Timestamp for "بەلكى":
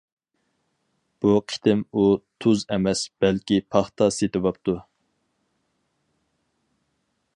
3.25-3.59